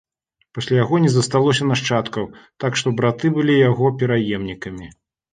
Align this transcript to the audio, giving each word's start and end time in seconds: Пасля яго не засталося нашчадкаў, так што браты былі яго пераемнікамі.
Пасля 0.57 0.75
яго 0.83 0.95
не 1.01 1.09
засталося 1.15 1.67
нашчадкаў, 1.71 2.25
так 2.63 2.79
што 2.81 2.93
браты 3.01 3.31
былі 3.35 3.59
яго 3.59 3.91
пераемнікамі. 3.99 4.89